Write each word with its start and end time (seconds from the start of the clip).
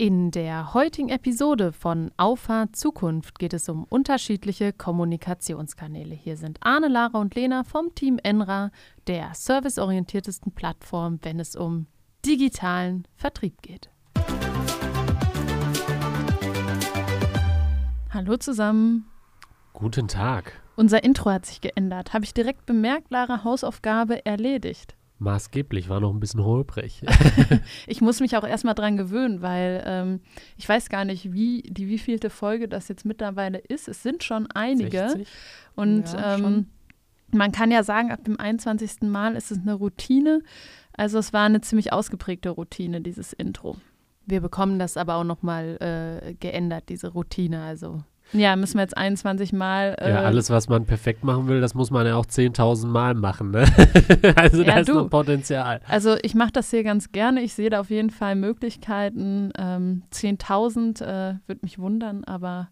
In 0.00 0.30
der 0.30 0.74
heutigen 0.74 1.08
Episode 1.08 1.72
von 1.72 2.12
Auffahrt 2.18 2.76
Zukunft 2.76 3.40
geht 3.40 3.52
es 3.52 3.68
um 3.68 3.82
unterschiedliche 3.82 4.72
Kommunikationskanäle. 4.72 6.14
Hier 6.14 6.36
sind 6.36 6.60
Arne, 6.60 6.86
Lara 6.86 7.18
und 7.18 7.34
Lena 7.34 7.64
vom 7.64 7.92
Team 7.96 8.20
Enra, 8.22 8.70
der 9.08 9.32
serviceorientiertesten 9.34 10.52
Plattform, 10.52 11.18
wenn 11.22 11.40
es 11.40 11.56
um 11.56 11.88
digitalen 12.24 13.08
Vertrieb 13.16 13.60
geht. 13.60 13.90
Hallo 18.10 18.36
zusammen. 18.36 19.08
Guten 19.72 20.06
Tag. 20.06 20.62
Unser 20.76 21.02
Intro 21.02 21.30
hat 21.30 21.44
sich 21.44 21.60
geändert. 21.60 22.12
Habe 22.12 22.24
ich 22.24 22.32
direkt 22.32 22.66
bemerkt, 22.66 23.10
Lara, 23.10 23.42
Hausaufgabe 23.42 24.24
erledigt. 24.24 24.94
Maßgeblich, 25.18 25.88
war 25.88 26.00
noch 26.00 26.12
ein 26.12 26.20
bisschen 26.20 26.44
holprig. 26.44 27.02
ich 27.86 28.00
muss 28.00 28.20
mich 28.20 28.36
auch 28.36 28.44
erstmal 28.46 28.74
dran 28.74 28.96
gewöhnen, 28.96 29.42
weil 29.42 29.82
ähm, 29.84 30.20
ich 30.56 30.68
weiß 30.68 30.88
gar 30.88 31.04
nicht, 31.04 31.32
wie 31.32 31.62
die 31.62 31.88
wievielte 31.88 32.30
Folge 32.30 32.68
das 32.68 32.88
jetzt 32.88 33.04
mittlerweile 33.04 33.58
ist. 33.58 33.88
Es 33.88 34.02
sind 34.02 34.22
schon 34.22 34.46
einige. 34.52 35.08
60? 35.08 35.28
Und 35.74 36.12
ja, 36.12 36.36
ähm, 36.36 36.66
man 37.32 37.52
kann 37.52 37.70
ja 37.70 37.82
sagen, 37.82 38.10
ab 38.10 38.24
dem 38.24 38.38
21. 38.38 39.02
Mal 39.02 39.34
ist 39.34 39.50
es 39.50 39.58
eine 39.58 39.74
Routine. 39.74 40.42
Also 40.92 41.18
es 41.18 41.32
war 41.32 41.44
eine 41.44 41.60
ziemlich 41.60 41.92
ausgeprägte 41.92 42.50
Routine, 42.50 43.00
dieses 43.00 43.32
Intro. 43.32 43.76
Wir 44.24 44.40
bekommen 44.40 44.78
das 44.78 44.96
aber 44.96 45.16
auch 45.16 45.24
nochmal 45.24 45.78
äh, 45.80 46.34
geändert, 46.34 46.88
diese 46.88 47.08
Routine. 47.08 47.62
Also 47.62 48.02
ja, 48.32 48.56
müssen 48.56 48.74
wir 48.76 48.82
jetzt 48.82 48.96
21 48.96 49.52
Mal. 49.52 49.96
Äh 49.98 50.10
ja, 50.10 50.20
alles, 50.20 50.50
was 50.50 50.68
man 50.68 50.84
perfekt 50.84 51.24
machen 51.24 51.48
will, 51.48 51.60
das 51.60 51.74
muss 51.74 51.90
man 51.90 52.06
ja 52.06 52.16
auch 52.16 52.26
10.000 52.26 52.86
Mal 52.86 53.14
machen. 53.14 53.50
Ne? 53.50 53.64
also 54.36 54.62
ja, 54.62 54.72
da 54.72 54.78
ist 54.80 54.88
du. 54.88 54.94
noch 54.94 55.10
Potenzial. 55.10 55.80
Also 55.88 56.16
ich 56.22 56.34
mache 56.34 56.52
das 56.52 56.70
hier 56.70 56.84
ganz 56.84 57.12
gerne. 57.12 57.40
Ich 57.42 57.54
sehe 57.54 57.70
da 57.70 57.80
auf 57.80 57.90
jeden 57.90 58.10
Fall 58.10 58.34
Möglichkeiten. 58.34 59.50
Ähm, 59.56 60.02
10.000 60.12 61.02
äh, 61.02 61.34
würde 61.46 61.60
mich 61.62 61.78
wundern, 61.78 62.24
aber 62.24 62.68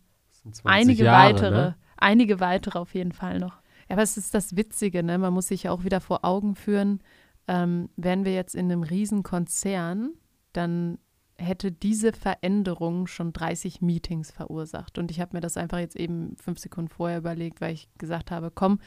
einige 0.65 1.05
Jahre, 1.05 1.35
weitere, 1.35 1.51
ne? 1.51 1.77
einige 1.97 2.41
weitere 2.41 2.79
auf 2.79 2.95
jeden 2.95 3.13
Fall 3.13 3.39
noch. 3.39 3.61
Ja, 3.89 3.95
aber 3.95 4.03
es 4.03 4.17
ist 4.17 4.35
das 4.35 4.57
Witzige, 4.57 5.03
ne? 5.03 5.17
Man 5.19 5.33
muss 5.33 5.49
sich 5.49 5.65
ja 5.65 5.71
auch 5.71 5.85
wieder 5.85 6.01
vor 6.01 6.25
Augen 6.25 6.55
führen, 6.55 7.01
ähm, 7.49 7.89
wären 7.97 8.25
wir 8.25 8.35
jetzt 8.35 8.55
in 8.55 8.71
einem 8.71 8.83
Riesenkonzern, 8.83 10.11
dann 10.53 10.99
hätte 11.39 11.71
diese 11.71 12.13
Veränderung 12.13 13.07
schon 13.07 13.33
30 13.33 13.83
Meetings 13.83 14.31
verursacht. 14.31 14.99
Und 14.99 15.11
ich 15.11 15.21
habe 15.21 15.37
mir 15.37 15.41
das 15.41 15.57
einfach 15.57 15.79
jetzt 15.79 15.97
eben 15.97 16.37
fünf 16.37 16.59
Sekunden 16.59 16.89
vorher 16.89 17.19
überlegt, 17.19 17.61
weil 17.61 17.75
ich 17.75 17.89
gesagt 17.99 18.31
habe, 18.31 18.51
komm, 18.51 18.81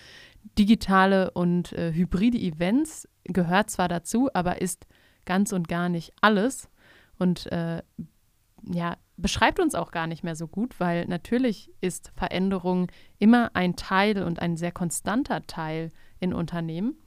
digitale 0.58 1.32
und 1.32 1.74
äh, 1.74 1.94
hybride 1.94 2.38
Events 2.38 3.08
gehört 3.24 3.70
zwar 3.70 3.88
dazu, 3.88 4.30
aber 4.34 4.62
ist 4.62 4.88
ganz 5.26 5.52
und 5.54 5.68
gar 5.68 5.90
nicht 5.90 6.14
alles. 6.22 6.70
Und 7.18 7.52
äh, 7.52 7.84
ja, 8.64 8.98
beschreibt 9.18 9.60
uns 9.60 9.76
auch 9.76 9.92
gar 9.92 10.08
nicht 10.08 10.24
mehr 10.24 10.36
so 10.36 10.48
gut, 10.48 10.80
weil 10.80 11.06
natürlich 11.06 11.72
ist 11.82 12.12
Veränderung 12.16 12.88
immer 13.20 13.52
ein 13.54 13.76
Teil 13.76 14.24
und 14.24 14.42
ein 14.42 14.58
sehr 14.58 14.72
konstanter 14.72 15.46
Teil 15.46 15.92
in 16.20 16.34
Unternehmen. 16.34 16.98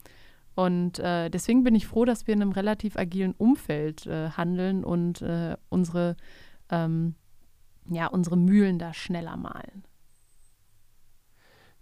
Und 0.55 0.99
äh, 0.99 1.29
deswegen 1.29 1.63
bin 1.63 1.75
ich 1.75 1.87
froh, 1.87 2.05
dass 2.05 2.27
wir 2.27 2.33
in 2.33 2.41
einem 2.41 2.51
relativ 2.51 2.95
agilen 2.95 3.33
Umfeld 3.33 4.05
äh, 4.05 4.29
handeln 4.29 4.83
und 4.83 5.21
äh, 5.21 5.57
unsere, 5.69 6.15
ähm, 6.69 7.15
ja, 7.89 8.07
unsere 8.07 8.37
Mühlen 8.37 8.77
da 8.77 8.93
schneller 8.93 9.35
malen. 9.35 9.83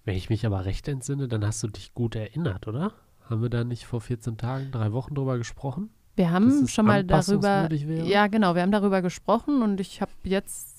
Wenn 0.03 0.15
ich 0.15 0.29
mich 0.29 0.45
aber 0.45 0.65
recht 0.65 0.87
entsinne, 0.87 1.27
dann 1.27 1.45
hast 1.45 1.61
du 1.63 1.67
dich 1.67 1.93
gut 1.93 2.15
erinnert, 2.15 2.67
oder? 2.67 2.93
Haben 3.29 3.41
wir 3.41 3.49
da 3.49 3.63
nicht 3.63 3.85
vor 3.85 4.01
14 4.01 4.37
Tagen, 4.37 4.71
drei 4.71 4.91
Wochen 4.93 5.13
drüber 5.13 5.37
gesprochen? 5.37 5.89
Wir 6.15 6.31
haben 6.31 6.67
schon 6.67 6.85
mal 6.85 7.03
darüber. 7.03 7.69
Wäre? 7.69 8.05
Ja, 8.07 8.27
genau, 8.27 8.55
wir 8.55 8.61
haben 8.61 8.71
darüber 8.71 9.01
gesprochen 9.01 9.61
und 9.61 9.79
ich 9.79 10.01
habe 10.01 10.11
jetzt 10.23 10.71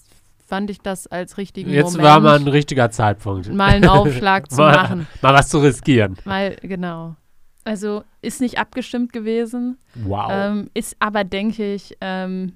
fand 0.46 0.68
ich 0.68 0.80
das 0.80 1.06
als 1.06 1.38
richtigen 1.38 1.70
Jetzt 1.70 1.92
Moment. 1.92 2.04
war 2.04 2.20
mal 2.20 2.38
ein 2.38 2.46
richtiger 2.46 2.90
Zeitpunkt. 2.90 3.50
Mal 3.50 3.70
einen 3.70 3.88
Aufschlag 3.88 4.50
zu 4.50 4.56
mal, 4.60 4.77
machen. 4.77 5.06
Mal 5.22 5.33
was 5.33 5.48
zu 5.48 5.58
riskieren. 5.58 6.18
Mal, 6.27 6.56
genau. 6.61 7.17
Also 7.64 8.05
ist 8.23 8.40
nicht 8.40 8.58
abgestimmt 8.58 9.12
gewesen. 9.12 9.78
Wow. 9.95 10.28
Ähm, 10.30 10.70
ist 10.74 10.96
aber, 10.98 11.24
denke 11.24 11.74
ich, 11.74 11.96
ähm, 12.00 12.55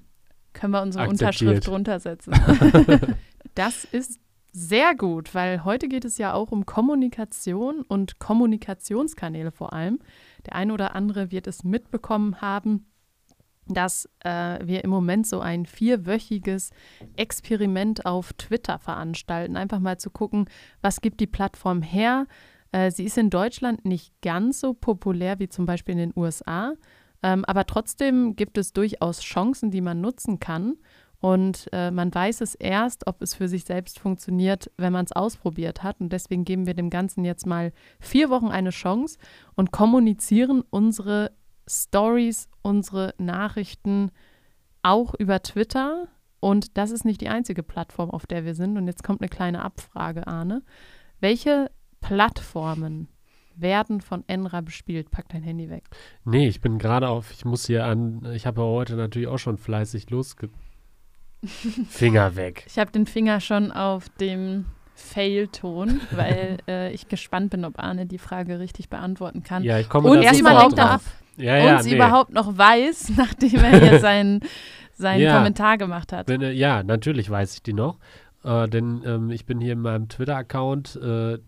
können 0.53 0.73
wir 0.73 0.83
unsere 0.83 1.05
Akzeptiert. 1.05 1.43
Unterschrift 1.43 1.67
drunter 1.69 2.01
setzen. 2.01 2.35
das 3.55 3.85
ist 3.85 4.19
sehr 4.53 4.95
gut, 4.95 5.35
weil 5.35 5.65
heute 5.65 5.87
geht 5.87 6.05
es 6.07 6.17
ja 6.17 6.33
auch 6.33 6.51
um 6.51 6.65
Kommunikation 6.65 7.83
und 7.83 8.19
Kommunikationskanäle 8.19 9.53
vor 9.53 9.75
allem. 9.75 9.99
Der 10.47 10.55
eine 10.55 10.73
oder 10.73 10.95
andere 10.95 11.31
wird 11.31 11.47
es 11.47 11.63
mitbekommen 11.63 12.41
haben, 12.41 12.87
dass 13.69 14.09
äh, 14.21 14.59
wir 14.65 14.85
im 14.85 14.91
Moment 14.91 15.27
so 15.27 15.41
ein 15.41 15.67
vierwöchiges 15.67 16.71
Experiment 17.17 18.07
auf 18.07 18.33
Twitter 18.33 18.79
veranstalten. 18.79 19.57
Einfach 19.57 19.81
mal 19.81 19.99
zu 19.99 20.11
gucken, 20.11 20.49
was 20.81 21.01
gibt 21.01 21.21
die 21.21 21.27
Plattform 21.27 21.83
her, 21.83 22.27
äh, 22.73 22.91
sie 22.91 23.05
ist 23.05 23.19
in 23.19 23.31
Deutschland 23.31 23.85
nicht 23.85 24.13
ganz 24.23 24.61
so 24.61 24.75
populär 24.75 25.39
wie 25.39 25.49
zum 25.49 25.67
Beispiel 25.67 25.93
in 25.93 26.11
den 26.11 26.13
USA, 26.17 26.75
ähm, 27.23 27.45
aber 27.47 27.67
trotzdem 27.67 28.37
gibt 28.37 28.59
es 28.59 28.73
durchaus 28.73 29.21
Chancen, 29.21 29.71
die 29.71 29.81
man 29.81 30.01
nutzen 30.01 30.39
kann. 30.41 30.77
Und 31.19 31.69
äh, 31.73 31.91
man 31.91 32.15
weiß 32.15 32.43
es 32.43 32.55
erst, 32.55 33.07
ob 33.07 33.23
es 33.23 33.35
für 33.35 33.49
sich 33.49 33.65
selbst 33.65 33.99
funktioniert, 33.99 34.71
wenn 34.77 34.93
man 34.93 35.07
es 35.07 35.13
ausprobiert 35.13 35.83
hat. 35.83 36.01
Und 36.01 36.13
deswegen 36.13 36.45
geben 36.45 36.67
wir 36.67 36.75
dem 36.75 36.91
Ganzen 36.91 37.25
jetzt 37.25 37.47
mal 37.47 37.73
vier 38.01 38.29
Wochen 38.31 38.49
eine 38.49 38.71
Chance 38.71 39.19
und 39.55 39.73
kommunizieren 39.73 40.63
unsere 40.71 41.33
Stories, 41.69 42.49
unsere 42.63 43.15
Nachrichten 43.19 44.13
auch 44.83 45.15
über 45.15 45.43
Twitter. 45.43 46.07
Und 46.39 46.77
das 46.77 46.91
ist 46.91 47.05
nicht 47.05 47.23
die 47.23 47.29
einzige 47.29 47.63
Plattform, 47.63 48.11
auf 48.11 48.27
der 48.27 48.45
wir 48.45 48.55
sind. 48.55 48.77
Und 48.77 48.87
jetzt 48.87 49.03
kommt 49.03 49.21
eine 49.21 49.29
kleine 49.29 49.63
Abfrage, 49.63 50.27
Arne. 50.27 50.63
Welche 51.19 51.71
Plattformen 52.07 53.09
werden 53.57 54.01
von 54.01 54.25
Enra 54.27 54.61
bespielt. 54.61 55.11
Pack 55.11 55.29
dein 55.31 55.43
Handy 55.43 55.71
weg. 55.71 55.85
Nee, 56.25 56.47
ich 56.47 56.61
bin 56.61 56.79
gerade 56.79 57.09
auf, 57.09 57.33
ich 57.33 57.45
muss 57.45 57.67
hier 57.67 57.85
an, 57.85 58.27
ich 58.35 58.47
habe 58.47 58.63
heute 58.63 58.97
natürlich 58.97 59.29
auch 59.29 59.39
schon 59.39 59.59
fleißig 59.59 60.11
losge... 60.11 60.51
Finger 61.89 62.37
weg. 62.37 62.65
Ich 62.67 62.79
habe 62.79 62.91
den 62.91 63.07
Finger 63.07 63.41
schon 63.41 63.71
auf 63.71 64.09
dem 64.21 64.67
Fail-Ton, 64.95 66.01
weil 66.11 66.59
äh, 66.69 66.93
ich 66.93 67.09
gespannt 67.09 67.51
bin, 67.51 67.65
ob 67.65 67.79
Arne 67.79 68.07
die 68.07 68.19
Frage 68.19 68.59
richtig 68.59 68.89
beantworten 68.89 69.43
kann. 69.43 69.63
Ja, 69.63 69.79
ich 69.79 69.89
komme 69.89 70.09
Und 70.09 70.23
erstmal 70.23 70.57
lenkt 70.57 70.79
er 70.79 70.93
ab. 70.93 71.03
Ja, 71.37 71.57
ja, 71.57 71.77
und 71.77 71.83
sie 71.83 71.91
nee. 71.91 71.97
überhaupt 71.97 72.33
noch 72.33 72.57
weiß, 72.57 73.13
nachdem 73.17 73.57
er 73.57 73.81
hier 73.81 74.01
seinen, 74.01 74.41
seinen 74.95 75.23
ja, 75.23 75.37
Kommentar 75.37 75.77
gemacht 75.77 76.13
hat. 76.13 76.29
Wenn, 76.29 76.41
ja, 76.41 76.83
natürlich 76.83 77.29
weiß 77.29 77.55
ich 77.55 77.63
die 77.63 77.75
noch. 77.75 77.99
Äh, 78.47 78.69
denn 78.69 79.03
ähm, 79.05 79.31
ich 79.31 79.45
bin 79.45 79.61
hier 79.61 79.73
in 79.73 79.81
meinem 79.81 80.09
Twitter-Account, 80.09 80.97
äh, 81.03 81.39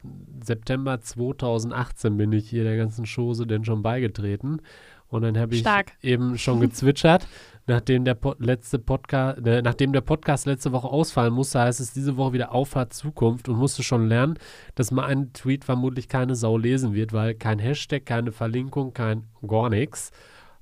September 0.44 1.00
2018 1.00 2.16
bin 2.16 2.32
ich 2.32 2.50
hier 2.50 2.64
der 2.64 2.76
ganzen 2.76 3.04
Chose 3.06 3.46
denn 3.46 3.64
schon 3.64 3.82
beigetreten. 3.82 4.60
Und 5.06 5.22
dann 5.22 5.38
habe 5.38 5.54
ich 5.54 5.60
Stark. 5.60 5.92
eben 6.02 6.36
schon 6.36 6.60
gezwitschert, 6.60 7.28
nachdem 7.68 8.04
der 8.04 8.14
po 8.14 8.34
letzte 8.40 8.80
Podcast, 8.80 9.46
äh, 9.46 9.62
nachdem 9.62 9.92
der 9.92 10.00
Podcast 10.00 10.46
letzte 10.46 10.72
Woche 10.72 10.88
ausfallen 10.88 11.32
musste, 11.32 11.60
heißt 11.60 11.78
es 11.78 11.92
diese 11.92 12.16
Woche 12.16 12.32
wieder 12.32 12.52
Auffahrt 12.52 12.92
Zukunft 12.92 13.48
und 13.48 13.56
musste 13.56 13.84
schon 13.84 14.08
lernen, 14.08 14.36
dass 14.74 14.90
man 14.90 15.04
einen 15.04 15.32
Tweet 15.32 15.64
vermutlich 15.64 16.08
keine 16.08 16.34
Sau 16.34 16.58
lesen 16.58 16.94
wird, 16.94 17.12
weil 17.12 17.34
kein 17.34 17.60
Hashtag, 17.60 18.06
keine 18.06 18.32
Verlinkung, 18.32 18.92
kein 18.92 19.28
gar 19.46 19.70
nichts. 19.70 20.10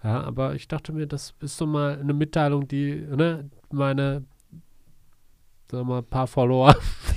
Ja, 0.04 0.22
aber 0.22 0.54
ich 0.54 0.68
dachte 0.68 0.92
mir, 0.92 1.06
das 1.06 1.34
ist 1.40 1.56
so 1.56 1.66
mal 1.66 1.98
eine 1.98 2.12
Mitteilung, 2.12 2.68
die 2.68 2.94
ne, 2.94 3.50
meine 3.72 4.24
sagen 5.70 5.86
wir 5.88 5.94
mal, 5.94 5.98
ein 5.98 6.04
paar 6.04 6.26
Follower 6.26 6.74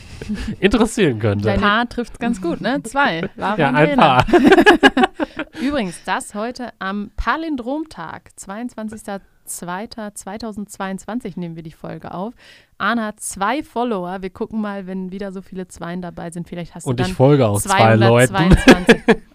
interessieren 0.60 1.20
könnte. 1.20 1.52
Ein 1.52 1.62
paar 1.62 1.88
trifft 1.88 2.20
ganz 2.20 2.42
gut, 2.42 2.62
ne? 2.62 2.82
Zwei. 2.84 3.30
ja, 3.38 3.56
ein 3.56 3.96
paar. 3.98 4.26
Übrigens, 5.62 6.04
das 6.06 6.34
heute 6.34 6.72
am 6.80 7.12
Palindromtag, 7.16 8.32
22.02.2022 9.50 11.40
nehmen 11.40 11.56
wir 11.56 11.64
die 11.64 11.72
Folge 11.72 12.14
auf. 12.14 12.34
Arne 12.78 13.04
hat 13.04 13.20
zwei 13.20 13.62
Follower. 13.64 14.22
Wir 14.22 14.30
gucken 14.30 14.62
mal, 14.62 14.88
wenn 14.88 15.12
wieder 15.12 15.32
so 15.32 15.42
viele 15.42 15.68
Zweien 15.68 16.02
dabei 16.02 16.32
sind. 16.32 16.48
Vielleicht 16.48 16.76
hast 16.76 16.86
du 16.86 16.92
Und 16.92 17.00
dann 17.00 17.08
ich 17.10 17.14
folge 17.14 17.48
auch 17.48 17.60
zwei 17.60 17.96
Leuten. 17.96 18.36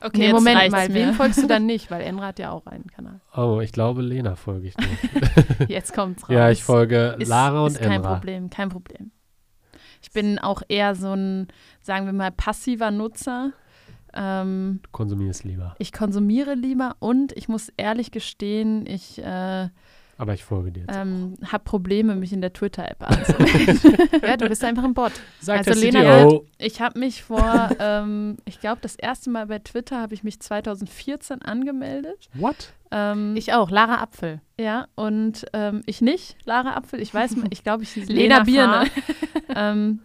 okay, 0.00 0.18
nee, 0.18 0.32
Moment 0.32 0.70
mal. 0.70 0.88
Mir. 0.88 0.94
Wen 0.94 1.12
folgst 1.12 1.42
du 1.42 1.46
dann 1.46 1.66
nicht? 1.66 1.90
Weil 1.90 2.00
Enra 2.02 2.28
hat 2.28 2.38
ja 2.38 2.50
auch 2.50 2.66
einen 2.66 2.86
Kanal. 2.86 3.20
Oh, 3.36 3.60
ich 3.60 3.72
glaube, 3.72 4.00
Lena 4.02 4.34
folge 4.36 4.68
ich 4.68 4.76
nicht. 4.78 4.88
Jetzt 5.68 5.92
kommt's 5.92 6.22
raus. 6.22 6.30
Ja, 6.30 6.50
ich 6.50 6.64
folge 6.64 7.16
ist, 7.18 7.28
Lara 7.28 7.62
und 7.62 7.72
ist 7.72 7.80
kein 7.80 7.92
Enra. 7.92 8.14
Problem, 8.14 8.48
kein 8.50 8.70
Problem. 8.70 9.10
Ich 10.00 10.10
bin 10.10 10.38
auch 10.38 10.62
eher 10.68 10.94
so 10.94 11.12
ein, 11.12 11.48
sagen 11.80 12.06
wir 12.06 12.12
mal, 12.12 12.30
passiver 12.30 12.90
Nutzer. 12.90 13.52
Ähm, 14.14 14.80
du 14.82 14.90
konsumierst 14.92 15.44
lieber. 15.44 15.74
Ich 15.78 15.92
konsumiere 15.92 16.54
lieber 16.54 16.96
und 17.00 17.32
ich 17.36 17.48
muss 17.48 17.70
ehrlich 17.76 18.10
gestehen, 18.10 18.86
ich 18.86 19.18
äh, 19.18 19.68
aber 20.18 20.34
ich 20.34 20.44
folge 20.44 20.72
dir 20.72 20.80
jetzt. 20.80 20.96
Ähm, 20.96 21.34
habe 21.46 21.64
Probleme, 21.64 22.14
mich 22.14 22.32
in 22.32 22.40
der 22.40 22.52
Twitter-App 22.52 23.02
anzumelden. 23.08 23.80
ja, 24.22 24.36
du 24.36 24.48
bist 24.48 24.62
einfach 24.64 24.84
ein 24.84 24.94
Bot. 24.94 25.12
Sagt 25.40 25.68
also 25.68 25.80
Lena, 25.80 26.30
wird, 26.30 26.42
ich 26.58 26.80
habe 26.80 26.98
mich 26.98 27.22
vor, 27.22 27.70
ähm, 27.78 28.36
ich 28.44 28.60
glaube, 28.60 28.78
das 28.80 28.96
erste 28.96 29.30
Mal 29.30 29.46
bei 29.46 29.58
Twitter 29.58 30.00
habe 30.00 30.14
ich 30.14 30.22
mich 30.24 30.40
2014 30.40 31.42
angemeldet. 31.42 32.28
What? 32.34 32.72
Ähm, 32.90 33.34
Ich 33.36 33.52
auch, 33.52 33.70
Lara 33.70 34.00
Apfel. 34.00 34.40
ja, 34.58 34.86
und 34.94 35.46
ähm, 35.52 35.82
ich 35.86 36.00
nicht, 36.00 36.36
Lara 36.44 36.74
Apfel. 36.76 37.00
Ich 37.00 37.12
weiß, 37.12 37.36
ich 37.50 37.64
glaube, 37.64 37.82
ich 37.82 37.90
hieß 37.90 38.08
Lena 38.08 38.42
Lena 38.42 38.84
Birne. 38.84 38.90
ähm, 39.54 40.00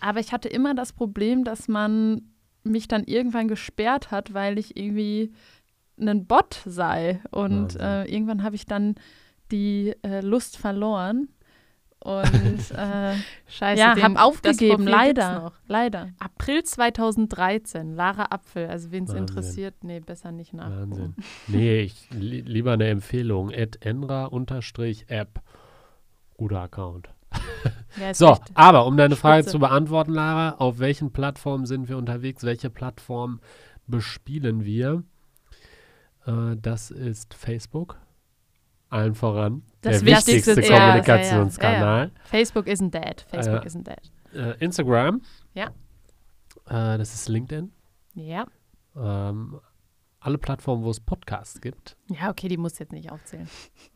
aber 0.00 0.20
ich 0.20 0.32
hatte 0.32 0.48
immer 0.48 0.74
das 0.74 0.92
Problem, 0.92 1.44
dass 1.44 1.68
man 1.68 2.22
mich 2.64 2.88
dann 2.88 3.04
irgendwann 3.04 3.48
gesperrt 3.48 4.10
hat, 4.10 4.34
weil 4.34 4.58
ich 4.58 4.76
irgendwie 4.76 5.32
ein 6.00 6.26
Bot 6.26 6.60
sei. 6.64 7.20
Und 7.30 7.76
äh, 7.76 8.04
irgendwann 8.04 8.42
habe 8.42 8.56
ich 8.56 8.66
dann 8.66 8.94
die 9.50 9.94
äh, 10.02 10.20
Lust 10.20 10.56
verloren. 10.56 11.28
Und 12.00 12.70
äh, 12.76 13.14
Scheiße, 13.48 13.80
ja, 13.80 14.00
habe 14.00 14.20
aufgegeben, 14.22 14.86
leider. 14.86 15.40
noch. 15.40 15.52
Leider. 15.66 16.10
April 16.20 16.62
2013, 16.62 17.94
Lara 17.96 18.26
Apfel. 18.30 18.68
Also 18.68 18.92
wen 18.92 19.04
es 19.04 19.12
interessiert, 19.12 19.82
nee, 19.82 19.98
besser 20.00 20.30
nicht 20.30 20.54
nachgucken. 20.54 20.90
Wahnsinn. 20.90 21.14
Nee, 21.48 21.80
ich 21.80 22.08
li 22.12 22.40
lieber 22.42 22.72
eine 22.74 22.86
Empfehlung. 22.88 23.50
Enra-app. 23.50 25.40
Guter 26.36 26.60
Account. 26.60 27.08
Ja, 28.00 28.14
So, 28.14 28.30
echt- 28.32 28.42
aber 28.54 28.86
um 28.86 28.96
deine 28.96 29.16
Frage 29.16 29.42
Spitze. 29.42 29.52
zu 29.52 29.58
beantworten, 29.58 30.12
Lara, 30.12 30.56
auf 30.58 30.78
welchen 30.78 31.10
Plattformen 31.12 31.66
sind 31.66 31.88
wir 31.88 31.98
unterwegs? 31.98 32.44
Welche 32.44 32.70
Plattform 32.70 33.40
bespielen 33.88 34.64
wir? 34.64 35.02
Äh, 36.28 36.56
das 36.60 36.90
ist 36.90 37.34
Facebook. 37.34 37.96
Allen 38.90 39.14
voran. 39.14 39.62
Das 39.82 39.98
der 39.98 40.06
Wichtigste 40.06 40.32
wichtigste 40.52 40.60
ist- 40.62 40.68
ja, 40.70 40.74
ja, 40.76 40.80
Kommunikationskanal. 40.86 42.10
Facebook 42.24 42.66
isn't 42.66 42.90
dead. 42.90 43.20
Facebook 43.28 43.64
Äh, 43.64 43.68
isn't 43.68 43.84
dead. 43.84 44.12
Äh, 44.34 44.64
Instagram. 44.64 45.22
Ja. 45.54 45.70
Das 46.66 47.14
ist 47.14 47.28
LinkedIn. 47.28 47.72
Ja. 48.14 48.46
Ähm, 48.94 49.58
alle 50.20 50.36
Plattformen, 50.38 50.84
wo 50.84 50.90
es 50.90 51.00
Podcasts 51.00 51.60
gibt. 51.62 51.96
Ja, 52.10 52.28
okay, 52.30 52.48
die 52.48 52.58
muss 52.58 52.78
jetzt 52.78 52.92
nicht 52.92 53.10
aufzählen. 53.10 53.48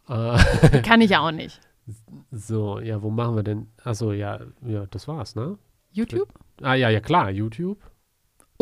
Äh, 0.08 0.80
Kann 0.82 1.00
ich 1.02 1.14
auch 1.16 1.32
nicht. 1.32 1.60
so, 2.30 2.80
ja, 2.80 3.02
wo 3.02 3.10
machen 3.10 3.36
wir 3.36 3.42
denn? 3.42 3.68
Achso, 3.84 4.12
ja, 4.12 4.40
ja, 4.64 4.86
das 4.86 5.06
war's, 5.08 5.34
ne? 5.34 5.58
YouTube? 5.90 6.32
Ah, 6.62 6.74
ja, 6.74 6.88
ja, 6.88 7.00
klar, 7.00 7.30
YouTube 7.30 7.78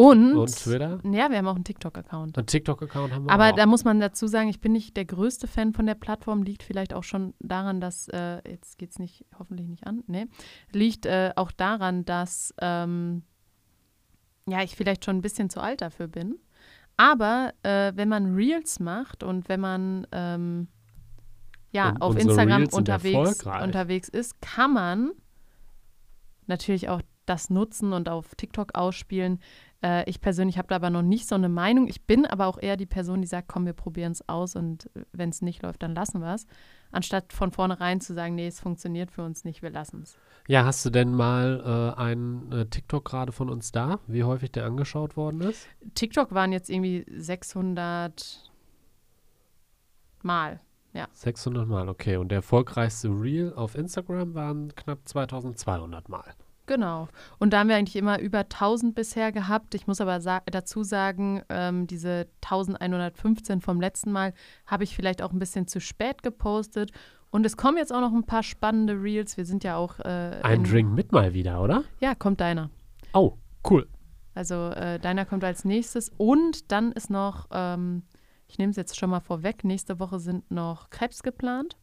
Und, 0.00 0.34
und 0.34 0.56
Twitter. 0.56 0.98
ja, 1.04 1.30
wir 1.30 1.38
haben 1.38 1.46
auch 1.46 1.56
einen 1.56 1.64
TikTok-Account. 1.64 2.38
Einen 2.38 2.46
TikTok-Account 2.46 3.12
haben 3.12 3.26
wir 3.26 3.32
Aber 3.32 3.50
auch. 3.50 3.56
da 3.56 3.66
muss 3.66 3.84
man 3.84 4.00
dazu 4.00 4.26
sagen, 4.26 4.48
ich 4.48 4.60
bin 4.60 4.72
nicht 4.72 4.96
der 4.96 5.04
größte 5.04 5.46
Fan 5.46 5.74
von 5.74 5.84
der 5.84 5.94
Plattform. 5.94 6.42
Liegt 6.42 6.62
vielleicht 6.62 6.94
auch 6.94 7.04
schon 7.04 7.34
daran, 7.38 7.82
dass, 7.82 8.08
äh, 8.08 8.40
jetzt 8.48 8.78
geht 8.78 8.92
es 8.92 8.98
nicht, 8.98 9.26
hoffentlich 9.38 9.68
nicht 9.68 9.86
an, 9.86 10.02
ne? 10.06 10.28
Liegt 10.72 11.04
äh, 11.04 11.32
auch 11.36 11.52
daran, 11.52 12.06
dass, 12.06 12.54
ähm, 12.62 13.24
ja, 14.48 14.62
ich 14.62 14.74
vielleicht 14.74 15.04
schon 15.04 15.16
ein 15.16 15.22
bisschen 15.22 15.50
zu 15.50 15.60
alt 15.60 15.82
dafür 15.82 16.08
bin. 16.08 16.36
Aber 16.96 17.52
äh, 17.62 17.92
wenn 17.94 18.08
man 18.08 18.34
Reels 18.34 18.80
macht 18.80 19.22
und 19.22 19.48
wenn 19.50 19.60
man, 19.60 20.06
ähm, 20.12 20.68
ja, 21.72 21.90
Und 21.90 22.02
auf 22.02 22.16
Instagram 22.16 22.62
Reels 22.62 22.74
unterwegs, 22.74 23.44
unterwegs 23.44 24.08
ist, 24.08 24.40
kann 24.40 24.72
man 24.72 25.10
natürlich 26.46 26.88
auch 26.88 27.02
das 27.26 27.48
nutzen 27.48 27.92
und 27.92 28.08
auf 28.08 28.34
TikTok 28.34 28.74
ausspielen. 28.74 29.38
Äh, 29.82 30.08
ich 30.08 30.20
persönlich 30.20 30.58
habe 30.58 30.68
da 30.68 30.76
aber 30.76 30.90
noch 30.90 31.02
nicht 31.02 31.28
so 31.28 31.34
eine 31.34 31.48
Meinung. 31.48 31.88
Ich 31.88 32.06
bin 32.06 32.26
aber 32.26 32.46
auch 32.46 32.58
eher 32.60 32.76
die 32.76 32.86
Person, 32.86 33.20
die 33.20 33.26
sagt, 33.26 33.48
komm, 33.48 33.66
wir 33.66 33.72
probieren 33.72 34.12
es 34.12 34.28
aus 34.28 34.56
und 34.56 34.90
wenn 35.12 35.30
es 35.30 35.42
nicht 35.42 35.62
läuft, 35.62 35.82
dann 35.82 35.94
lassen 35.94 36.20
wir 36.20 36.34
es. 36.34 36.46
Anstatt 36.92 37.32
von 37.32 37.52
vornherein 37.52 38.00
zu 38.00 38.14
sagen, 38.14 38.34
nee, 38.34 38.48
es 38.48 38.60
funktioniert 38.60 39.10
für 39.12 39.22
uns 39.22 39.44
nicht, 39.44 39.62
wir 39.62 39.70
lassen 39.70 40.02
es. 40.02 40.18
Ja, 40.48 40.64
hast 40.64 40.84
du 40.84 40.90
denn 40.90 41.14
mal 41.14 41.94
äh, 41.96 42.00
einen 42.00 42.50
äh, 42.52 42.66
TikTok 42.66 43.04
gerade 43.04 43.32
von 43.32 43.48
uns 43.48 43.70
da? 43.70 44.00
Wie 44.06 44.24
häufig 44.24 44.50
der 44.50 44.66
angeschaut 44.66 45.16
worden 45.16 45.40
ist? 45.42 45.68
TikTok 45.94 46.32
waren 46.32 46.52
jetzt 46.52 46.68
irgendwie 46.68 47.06
600 47.08 48.50
Mal. 50.22 50.60
600 51.12 51.68
Mal, 51.68 51.88
okay. 51.88 52.16
Und 52.16 52.30
der 52.30 52.36
erfolgreichste 52.36 53.08
Reel 53.08 53.52
auf 53.54 53.76
Instagram 53.76 54.34
waren 54.34 54.74
knapp 54.74 54.98
2200 55.04 56.08
Mal. 56.08 56.34
Genau. 56.70 57.08
Und 57.40 57.52
da 57.52 57.58
haben 57.58 57.68
wir 57.68 57.74
eigentlich 57.74 57.96
immer 57.96 58.20
über 58.20 58.38
1000 58.38 58.94
bisher 58.94 59.32
gehabt. 59.32 59.74
Ich 59.74 59.88
muss 59.88 60.00
aber 60.00 60.20
sa 60.20 60.40
dazu 60.46 60.84
sagen, 60.84 61.42
ähm, 61.48 61.88
diese 61.88 62.28
1115 62.42 63.60
vom 63.60 63.80
letzten 63.80 64.12
Mal 64.12 64.32
habe 64.66 64.84
ich 64.84 64.94
vielleicht 64.94 65.20
auch 65.20 65.32
ein 65.32 65.40
bisschen 65.40 65.66
zu 65.66 65.80
spät 65.80 66.22
gepostet. 66.22 66.92
Und 67.32 67.44
es 67.44 67.56
kommen 67.56 67.76
jetzt 67.76 67.92
auch 67.92 68.00
noch 68.00 68.12
ein 68.12 68.24
paar 68.24 68.44
spannende 68.44 68.92
Reels. 69.02 69.36
Wir 69.36 69.44
sind 69.46 69.64
ja 69.64 69.74
auch. 69.76 69.98
Äh, 69.98 70.38
Ein 70.44 70.60
in- 70.60 70.64
Drink 70.70 70.92
mit 70.92 71.10
mal 71.10 71.34
wieder, 71.34 71.60
oder? 71.60 71.82
Ja, 71.98 72.14
kommt 72.14 72.40
deiner. 72.40 72.70
Oh, 73.14 73.32
cool. 73.68 73.88
Also 74.34 74.68
äh, 74.68 75.00
deiner 75.00 75.24
kommt 75.26 75.42
als 75.42 75.64
nächstes. 75.64 76.08
Und 76.18 76.70
dann 76.70 76.92
ist 76.92 77.10
noch, 77.10 77.48
ähm, 77.50 78.04
ich 78.46 78.58
nehme 78.58 78.70
es 78.70 78.76
jetzt 78.76 78.96
schon 78.96 79.10
mal 79.10 79.18
vorweg, 79.18 79.64
nächste 79.64 79.98
Woche 79.98 80.20
sind 80.20 80.48
noch 80.52 80.88
Crepes 80.90 81.24
geplant. 81.24 81.76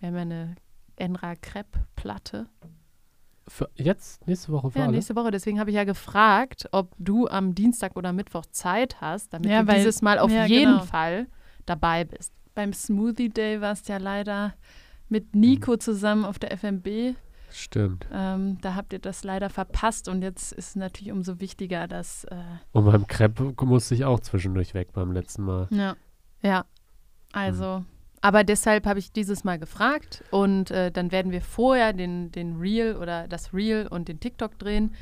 Wir 0.00 0.08
haben 0.08 0.16
ja 0.16 0.20
eine 0.20 0.54
Enra 0.96 1.34
Crepe-Platte. 1.34 2.46
Für 3.46 3.68
jetzt, 3.74 4.26
nächste 4.26 4.52
Woche 4.52 4.70
für 4.70 4.78
Ja, 4.78 4.84
alle? 4.86 4.94
nächste 4.94 5.14
Woche. 5.16 5.30
Deswegen 5.30 5.60
habe 5.60 5.70
ich 5.70 5.76
ja 5.76 5.84
gefragt, 5.84 6.66
ob 6.72 6.94
du 6.98 7.28
am 7.28 7.54
Dienstag 7.54 7.96
oder 7.96 8.12
Mittwoch 8.12 8.46
Zeit 8.46 9.00
hast, 9.00 9.32
damit 9.34 9.50
Ja, 9.50 9.62
du 9.62 9.68
weil- 9.68 9.76
dieses 9.78 10.00
Mal 10.02 10.18
auf 10.18 10.30
ja, 10.30 10.46
jeden 10.46 10.72
genau. 10.72 10.84
Fall 10.84 11.26
dabei 11.66 12.04
bist. 12.04 12.32
Beim 12.54 12.72
Smoothie 12.72 13.28
Day 13.30 13.60
warst 13.60 13.88
ja 13.88 13.98
leider 13.98 14.54
mit 15.08 15.34
Nico 15.34 15.76
zusammen 15.76 16.24
auf 16.24 16.38
der 16.38 16.52
FMB. 16.52 17.14
Stimmt. 17.50 18.06
Ähm, 18.12 18.58
da 18.62 18.74
habt 18.74 18.92
ihr 18.92 18.98
das 18.98 19.22
leider 19.22 19.48
verpasst 19.50 20.08
und 20.08 20.22
jetzt 20.22 20.52
ist 20.52 20.68
es 20.70 20.76
natürlich 20.76 21.12
umso 21.12 21.38
wichtiger, 21.40 21.86
dass. 21.86 22.24
Äh, 22.24 22.36
Und 22.72 22.84
beim 22.86 23.06
Crepe 23.06 23.54
musste 23.64 23.94
ich 23.94 24.04
auch 24.04 24.20
zwischendurch 24.20 24.74
weg 24.74 24.92
beim 24.92 25.12
letzten 25.12 25.42
Mal. 25.44 25.68
ja, 25.70 25.94
Ja, 26.42 26.64
also. 27.32 27.84
Aber 28.24 28.42
deshalb 28.42 28.86
habe 28.86 28.98
ich 28.98 29.12
dieses 29.12 29.44
Mal 29.44 29.58
gefragt 29.58 30.24
und 30.30 30.70
äh, 30.70 30.90
dann 30.90 31.12
werden 31.12 31.30
wir 31.30 31.42
vorher 31.42 31.92
den, 31.92 32.32
den 32.32 32.56
Reel 32.56 32.96
oder 32.96 33.28
das 33.28 33.52
Reel 33.52 33.86
und 33.86 34.08
den 34.08 34.18
TikTok 34.18 34.58
drehen. 34.58 34.94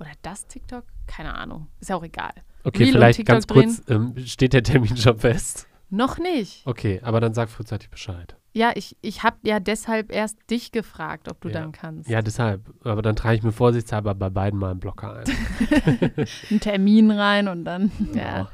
Oder 0.00 0.10
das 0.22 0.48
TikTok? 0.48 0.82
Keine 1.06 1.34
Ahnung. 1.34 1.68
Ist 1.78 1.88
ja 1.90 1.94
auch 1.94 2.02
egal. 2.02 2.32
Okay, 2.64 2.82
Reel 2.82 2.92
vielleicht 2.94 3.24
ganz 3.26 3.46
kurz, 3.46 3.82
ähm, 3.88 4.12
steht 4.26 4.54
der 4.54 4.64
Termin 4.64 4.96
schon 4.96 5.20
fest? 5.20 5.68
Noch 5.88 6.18
nicht. 6.18 6.66
Okay, 6.66 6.98
aber 7.04 7.20
dann 7.20 7.32
sag 7.32 7.48
frühzeitig 7.48 7.90
Bescheid. 7.90 8.34
Ja, 8.54 8.72
ich, 8.74 8.96
ich 9.02 9.22
habe 9.22 9.36
ja 9.42 9.60
deshalb 9.60 10.10
erst 10.10 10.38
dich 10.50 10.72
gefragt, 10.72 11.28
ob 11.30 11.40
du 11.40 11.50
Ja. 11.50 11.60
dann 11.60 11.70
kannst. 11.70 12.10
Ja, 12.10 12.22
deshalb. 12.22 12.62
Aber 12.82 13.02
dann 13.02 13.14
trage 13.14 13.36
ich 13.36 13.44
mir 13.44 13.52
vorsichtshalber 13.52 14.16
bei 14.16 14.30
beiden 14.30 14.58
mal 14.58 14.72
einen 14.72 14.80
Blocker 14.80 15.14
ein. 15.18 15.26
einen 16.50 16.58
Termin 16.58 17.12
rein 17.12 17.46
und 17.46 17.64
dann. 17.64 17.92
Ja. 18.14 18.48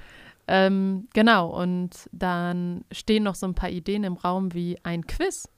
Ähm, 0.46 1.08
genau, 1.14 1.48
und 1.48 2.08
dann 2.12 2.84
stehen 2.92 3.22
noch 3.22 3.34
so 3.34 3.46
ein 3.46 3.54
paar 3.54 3.70
Ideen 3.70 4.04
im 4.04 4.14
Raum 4.14 4.52
wie 4.52 4.78
ein 4.82 5.06
Quiz. 5.06 5.48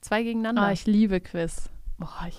Zwei 0.00 0.22
gegeneinander. 0.22 0.62
Ah, 0.62 0.72
ich 0.72 0.86
liebe 0.86 1.20
Quiz. 1.20 1.68
Boah, 1.98 2.26
ich 2.28 2.38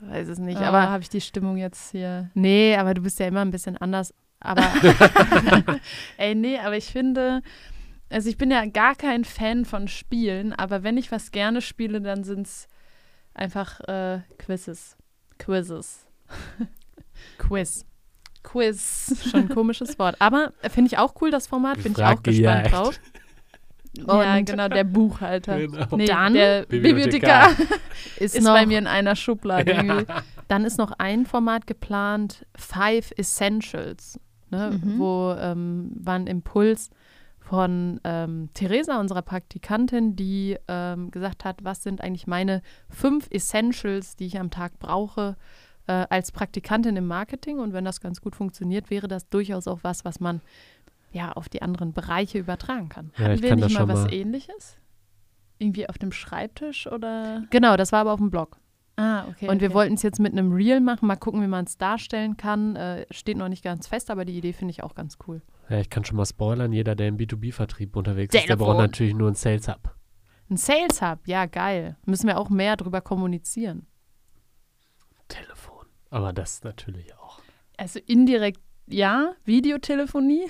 weiß 0.00 0.28
es 0.28 0.38
nicht, 0.38 0.58
aber 0.58 0.78
aber 0.78 0.90
habe 0.90 1.02
ich 1.02 1.08
die 1.08 1.20
Stimmung 1.20 1.56
jetzt 1.56 1.90
hier. 1.90 2.30
nee, 2.34 2.76
aber 2.76 2.94
du 2.94 3.02
bist 3.02 3.18
ja 3.18 3.26
immer 3.26 3.42
ein 3.42 3.50
bisschen 3.50 3.76
anders. 3.76 4.14
Aber 4.40 4.62
Ey, 6.16 6.34
nee, 6.34 6.58
aber 6.58 6.76
ich 6.76 6.86
finde, 6.86 7.42
also 8.10 8.28
ich 8.28 8.36
bin 8.36 8.50
ja 8.50 8.64
gar 8.66 8.94
kein 8.94 9.24
Fan 9.24 9.64
von 9.64 9.88
Spielen, 9.88 10.52
aber 10.52 10.82
wenn 10.82 10.96
ich 10.96 11.12
was 11.12 11.32
gerne 11.32 11.60
spiele, 11.60 12.00
dann 12.00 12.24
sind 12.24 12.46
es 12.46 12.68
einfach 13.34 13.80
äh, 13.80 14.20
Quizzes. 14.38 14.96
Quizzes. 15.38 16.06
Quiz, 17.38 17.84
Quiz. 18.46 19.28
schon 19.30 19.40
ein 19.40 19.48
komisches 19.48 19.98
Wort. 19.98 20.16
Aber 20.20 20.52
finde 20.70 20.88
ich 20.92 20.98
auch 20.98 21.14
cool, 21.20 21.30
das 21.30 21.46
Format, 21.46 21.82
bin 21.82 21.92
ich 21.92 22.02
auch 22.04 22.22
gespannt 22.22 22.64
Gefragt, 22.64 22.72
drauf. 22.72 23.00
ja, 24.06 24.36
Und- 24.36 24.46
genau, 24.46 24.68
der 24.68 24.84
Buchhalter. 24.84 25.58
Genau. 25.58 25.96
Nee, 25.96 26.06
Dann 26.06 26.34
der 26.34 26.64
Bibliothekar. 26.66 27.48
Bibliothekar 27.50 27.78
Ist, 28.18 28.34
ist 28.36 28.44
noch, 28.44 28.52
bei 28.54 28.66
mir 28.66 28.78
in 28.78 28.86
einer 28.86 29.16
Schublade 29.16 29.72
irgendwie. 29.72 30.06
Dann 30.48 30.64
ist 30.64 30.78
noch 30.78 30.92
ein 30.98 31.26
Format 31.26 31.66
geplant, 31.66 32.46
Five 32.56 33.12
Essentials, 33.16 34.18
ne, 34.50 34.78
Mhm. 34.82 34.98
wo 34.98 35.34
ähm, 35.38 35.90
war 35.96 36.14
ein 36.14 36.26
Impuls 36.28 36.90
von 37.40 38.00
ähm, 38.04 38.48
Theresa, 38.54 38.98
unserer 39.00 39.22
Praktikantin, 39.22 40.14
die 40.16 40.56
ähm, 40.68 41.10
gesagt 41.10 41.44
hat, 41.44 41.64
was 41.64 41.82
sind 41.82 42.00
eigentlich 42.00 42.26
meine 42.26 42.60
fünf 42.90 43.28
Essentials, 43.30 44.16
die 44.16 44.26
ich 44.26 44.38
am 44.38 44.50
Tag 44.50 44.78
brauche 44.78 45.36
äh, 45.86 46.06
als 46.10 46.32
Praktikantin 46.32 46.96
im 46.96 47.06
Marketing. 47.06 47.58
Und 47.58 47.72
wenn 47.72 47.84
das 47.84 48.00
ganz 48.00 48.20
gut 48.20 48.36
funktioniert, 48.36 48.90
wäre 48.90 49.08
das 49.08 49.28
durchaus 49.28 49.68
auch 49.68 49.80
was, 49.82 50.04
was 50.04 50.20
man 50.20 50.40
ja 51.12 51.32
auf 51.32 51.48
die 51.48 51.62
anderen 51.62 51.92
Bereiche 51.92 52.38
übertragen 52.38 52.88
kann. 52.88 53.12
Ja, 53.16 53.24
Hatten 53.24 53.34
ich 53.34 53.42
wir 53.42 53.50
kann 53.50 53.60
nicht 53.60 53.78
mal 53.78 53.88
was 53.88 54.04
mal. 54.04 54.12
ähnliches? 54.12 54.76
Irgendwie 55.58 55.88
auf 55.88 55.98
dem 55.98 56.12
Schreibtisch 56.12 56.86
oder? 56.86 57.44
Genau, 57.50 57.76
das 57.76 57.92
war 57.92 58.00
aber 58.00 58.12
auf 58.12 58.20
dem 58.20 58.30
Blog. 58.30 58.58
Ah, 58.96 59.26
okay. 59.28 59.48
Und 59.48 59.60
wir 59.60 59.68
okay. 59.68 59.74
wollten 59.74 59.94
es 59.94 60.02
jetzt 60.02 60.20
mit 60.20 60.32
einem 60.32 60.52
Reel 60.52 60.80
machen, 60.80 61.06
mal 61.06 61.16
gucken, 61.16 61.42
wie 61.42 61.46
man 61.46 61.66
es 61.66 61.76
darstellen 61.76 62.36
kann. 62.36 62.76
Äh, 62.76 63.06
steht 63.10 63.36
noch 63.36 63.48
nicht 63.48 63.62
ganz 63.62 63.86
fest, 63.86 64.10
aber 64.10 64.24
die 64.24 64.36
Idee 64.36 64.54
finde 64.54 64.72
ich 64.72 64.82
auch 64.82 64.94
ganz 64.94 65.18
cool. 65.26 65.42
Ja, 65.68 65.78
ich 65.78 65.90
kann 65.90 66.04
schon 66.04 66.16
mal 66.16 66.24
spoilern, 66.24 66.72
jeder, 66.72 66.94
der 66.94 67.08
im 67.08 67.18
B2B-Vertrieb 67.18 67.94
unterwegs 67.96 68.34
ist, 68.34 68.40
der 68.40 68.46
Telefon. 68.46 68.66
braucht 68.66 68.78
natürlich 68.78 69.14
nur 69.14 69.28
einen 69.28 69.36
Sales 69.36 69.68
Hub. 69.68 69.94
Ein 70.48 70.56
Sales 70.56 71.02
Hub, 71.02 71.18
ja 71.26 71.46
geil. 71.46 71.96
Müssen 72.06 72.26
wir 72.26 72.38
auch 72.38 72.48
mehr 72.48 72.76
drüber 72.76 73.00
kommunizieren. 73.00 73.86
Telefon. 75.28 75.75
Aber 76.10 76.32
das 76.32 76.62
natürlich 76.62 77.14
auch. 77.14 77.40
Also 77.76 78.00
indirekt 78.06 78.60
ja, 78.86 79.32
Videotelefonie. 79.44 80.46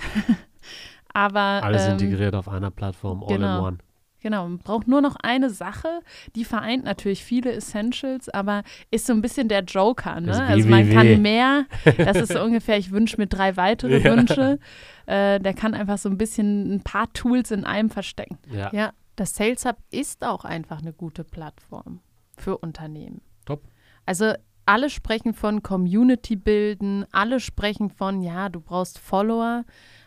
Aber 1.13 1.63
Alles 1.63 1.85
ähm, 1.85 1.93
integriert 1.93 2.35
auf 2.35 2.47
einer 2.47 2.69
Plattform, 2.69 3.23
all 3.23 3.29
genau. 3.29 3.57
in 3.59 3.65
one. 3.65 3.77
Genau, 4.19 4.43
man 4.47 4.57
braucht 4.57 4.87
nur 4.87 5.01
noch 5.01 5.15
eine 5.15 5.49
Sache, 5.49 6.01
die 6.35 6.43
vereint 6.43 6.83
natürlich 6.83 7.23
viele 7.23 7.51
Essentials, 7.53 8.29
aber 8.29 8.63
ist 8.89 9.05
so 9.05 9.13
ein 9.13 9.21
bisschen 9.21 9.47
der 9.47 9.63
Joker. 9.63 10.19
Ne? 10.19 10.43
Also 10.43 10.67
man 10.67 10.89
kann 10.91 11.21
mehr, 11.21 11.65
das 11.97 12.17
ist 12.17 12.33
so 12.33 12.41
ungefähr, 12.41 12.77
ich 12.77 12.91
wünsche 12.91 13.17
mir 13.17 13.27
drei 13.27 13.55
weitere 13.57 13.99
Ja. 13.99 14.15
Wünsche. 14.15 14.59
Äh, 15.05 15.39
der 15.39 15.53
kann 15.53 15.73
einfach 15.73 15.99
so 15.99 16.09
ein 16.09 16.17
bisschen 16.17 16.73
ein 16.73 16.81
paar 16.81 17.13
Tools 17.13 17.51
in 17.51 17.63
einem 17.63 17.89
verstecken. 17.89 18.39
Ja. 18.51 18.69
Ja, 18.73 18.91
das 19.15 19.35
Sales 19.35 19.65
Hub 19.65 19.77
ist 19.91 20.25
auch 20.25 20.45
einfach 20.45 20.81
eine 20.81 20.93
gute 20.93 21.23
Plattform 21.23 22.01
für 22.37 22.57
Unternehmen. 22.57 23.21
Top. 23.45 23.63
Also 24.05 24.33
alle 24.67 24.89
sprechen 24.89 25.33
von 25.33 25.63
Community 25.63 26.35
bilden, 26.35 27.05
alle 27.11 27.39
sprechen 27.39 27.89
von, 27.89 28.21
ja, 28.21 28.49
du 28.49 28.59
brauchst 28.59 28.99
Follower. 28.99 29.63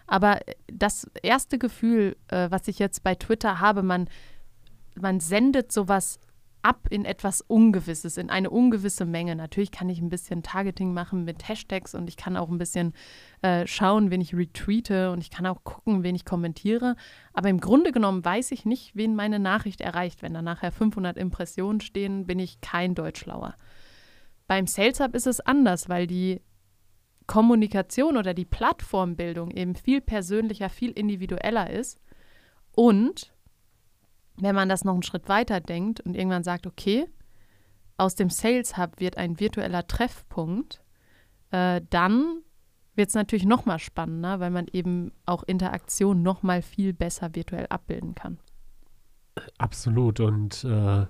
Aber 0.06 0.40
das 0.70 1.10
erste 1.22 1.58
Gefühl, 1.58 2.16
äh, 2.28 2.50
was 2.50 2.68
ich 2.68 2.78
jetzt 2.78 3.02
bei 3.02 3.14
Twitter 3.14 3.60
habe, 3.60 3.82
man, 3.82 4.08
man 4.96 5.20
sendet 5.20 5.72
sowas 5.72 6.18
ab 6.62 6.88
in 6.90 7.06
etwas 7.06 7.40
Ungewisses, 7.40 8.18
in 8.18 8.28
eine 8.28 8.50
ungewisse 8.50 9.06
Menge. 9.06 9.34
Natürlich 9.34 9.70
kann 9.70 9.88
ich 9.88 10.00
ein 10.00 10.10
bisschen 10.10 10.42
Targeting 10.42 10.92
machen 10.92 11.24
mit 11.24 11.48
Hashtags 11.48 11.94
und 11.94 12.08
ich 12.08 12.18
kann 12.18 12.36
auch 12.36 12.50
ein 12.50 12.58
bisschen 12.58 12.92
äh, 13.40 13.66
schauen, 13.66 14.10
wen 14.10 14.20
ich 14.20 14.34
retweete 14.34 15.10
und 15.10 15.20
ich 15.20 15.30
kann 15.30 15.46
auch 15.46 15.64
gucken, 15.64 16.02
wen 16.02 16.14
ich 16.14 16.26
kommentiere. 16.26 16.96
Aber 17.32 17.48
im 17.48 17.60
Grunde 17.60 17.92
genommen 17.92 18.22
weiß 18.22 18.52
ich 18.52 18.66
nicht, 18.66 18.94
wen 18.94 19.14
meine 19.14 19.38
Nachricht 19.38 19.80
erreicht. 19.80 20.22
Wenn 20.22 20.34
da 20.34 20.42
nachher 20.42 20.72
500 20.72 21.16
Impressionen 21.16 21.80
stehen, 21.80 22.26
bin 22.26 22.38
ich 22.38 22.60
kein 22.60 22.94
Deutschlauer. 22.94 23.54
Beim 24.50 24.66
Sales 24.66 24.98
Hub 24.98 25.14
ist 25.14 25.28
es 25.28 25.38
anders, 25.38 25.88
weil 25.88 26.08
die 26.08 26.42
Kommunikation 27.28 28.16
oder 28.16 28.34
die 28.34 28.44
Plattformbildung 28.44 29.52
eben 29.52 29.76
viel 29.76 30.00
persönlicher, 30.00 30.68
viel 30.68 30.90
individueller 30.90 31.70
ist. 31.70 32.00
Und 32.72 33.32
wenn 34.38 34.56
man 34.56 34.68
das 34.68 34.82
noch 34.82 34.94
einen 34.94 35.04
Schritt 35.04 35.28
weiter 35.28 35.60
denkt 35.60 36.00
und 36.00 36.16
irgendwann 36.16 36.42
sagt, 36.42 36.66
okay, 36.66 37.06
aus 37.96 38.16
dem 38.16 38.28
Sales 38.28 38.76
Hub 38.76 38.98
wird 38.98 39.18
ein 39.18 39.38
virtueller 39.38 39.86
Treffpunkt, 39.86 40.82
äh, 41.52 41.80
dann 41.88 42.42
wird 42.96 43.10
es 43.10 43.14
natürlich 43.14 43.46
noch 43.46 43.66
mal 43.66 43.78
spannender, 43.78 44.40
weil 44.40 44.50
man 44.50 44.66
eben 44.72 45.12
auch 45.26 45.44
Interaktion 45.44 46.24
noch 46.24 46.42
mal 46.42 46.60
viel 46.60 46.92
besser 46.92 47.36
virtuell 47.36 47.68
abbilden 47.68 48.16
kann. 48.16 48.40
Absolut. 49.58 50.18
Und 50.18 50.64
äh, 50.64 51.06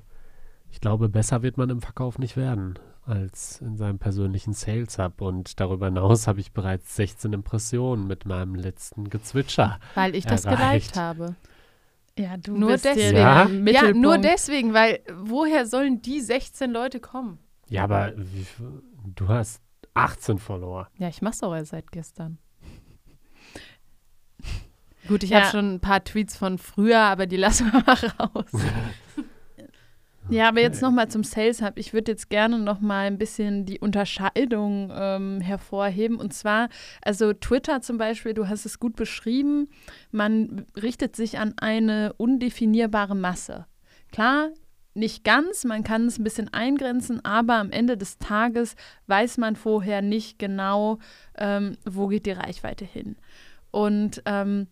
ich 0.69 0.83
glaube, 0.83 1.09
besser 1.09 1.41
wird 1.41 1.57
man 1.57 1.71
im 1.71 1.81
Verkauf 1.81 2.19
nicht 2.19 2.37
werden 2.37 2.79
als 3.07 3.61
in 3.61 3.77
seinem 3.77 3.99
persönlichen 3.99 4.53
Sales 4.53 4.99
Hub. 4.99 5.21
Und 5.21 5.61
darüber 5.61 5.87
hinaus 5.87 6.27
habe 6.27 6.41
ich 6.41 6.53
bereits 6.53 6.97
16 6.97 7.33
Impressionen 7.33 8.07
mit 8.07 8.27
meinem 8.27 8.55
letzten 8.55 9.09
Gezwitscher. 9.11 9.79
Weil 9.95 10.15
ich 10.15 10.25
das 10.27 10.45
Erreicht. 10.45 10.93
geliked 10.93 10.97
habe. 10.97 11.35
Ja, 12.19 12.37
du 12.37 12.57
Nur 12.57 12.73
bist 12.73 12.85
deswegen. 12.85 13.17
Ja? 13.17 13.49
Ja, 13.49 13.93
nur 13.93 14.19
deswegen, 14.19 14.75
weil 14.75 15.01
woher 15.15 15.67
sollen 15.67 16.03
die 16.03 16.21
16 16.21 16.71
Leute 16.71 17.01
kommen? 17.01 17.39
Ja, 17.69 17.85
aber 17.85 18.13
wie, 18.17 18.47
du 19.15 19.29
hast 19.29 19.63
18 19.95 20.39
Follower. 20.39 20.89
Ja, 20.99 21.09
ich 21.09 21.23
mach's 21.23 21.43
auch 21.43 21.55
erst 21.55 21.71
seit 21.71 21.91
gestern. 21.93 22.39
Gut, 25.09 25.23
ich 25.23 25.31
Ja. 25.31 25.41
habe 25.43 25.51
schon 25.51 25.75
ein 25.75 25.81
paar 25.81 26.05
Tweets 26.05 26.37
von 26.37 26.59
früher, 26.59 27.01
aber 27.01 27.27
die 27.27 27.37
lassen 27.37 27.73
wir 27.73 27.83
mal 27.85 27.97
raus. 28.19 28.51
Ja, 30.31 30.49
aber 30.49 30.61
jetzt 30.61 30.81
nochmal 30.81 31.09
zum 31.09 31.25
Sales 31.25 31.61
Hub. 31.61 31.73
Ich 31.75 31.93
würde 31.93 32.13
jetzt 32.13 32.31
gerne 32.31 32.61
nochmal 32.61 33.09
ein 33.09 33.19
bisschen 33.19 33.67
die 33.67 33.81
Unterscheidung 33.81 34.93
ähm, 34.95 35.41
hervorheben. 35.41 36.19
Und 36.19 36.33
zwar, 36.33 36.69
also 37.03 37.33
Twitter 37.33 37.81
zum 37.81 37.99
Beispiel, 37.99 38.33
du 38.33 38.49
hast 38.49 38.65
es 38.65 38.79
gut 38.79 38.95
beschrieben, 38.95 39.69
man 40.13 40.67
richtet 40.81 41.17
sich 41.17 41.39
an 41.39 41.55
eine 41.57 42.13
undefinierbare 42.17 43.17
Masse. 43.17 43.67
Klar, 44.13 44.51
nicht 44.95 45.25
ganz, 45.25 45.65
man 45.65 45.83
kann 45.83 46.07
es 46.07 46.19
ein 46.19 46.25
bisschen 46.25 46.53
eingrenzen, 46.55 47.25
aber 47.25 47.57
am 47.57 47.73
Ende 47.73 47.97
des 47.97 48.19
Tages 48.19 48.77
weiß 49.09 49.37
man 49.39 49.57
vorher 49.57 50.01
nicht 50.01 50.39
genau, 50.39 50.99
ähm, 51.39 51.77
wo 51.85 52.07
geht 52.07 52.27
die 52.27 52.33
Reichweite 52.33 52.85
hin. 52.85 53.17
Und 53.73 54.23
ähm, 54.27 54.69